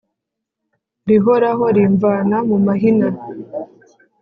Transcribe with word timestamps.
Rihora 1.07 1.49
rimvana 1.77 2.35
mu 2.49 2.57
mahina. 2.65 3.07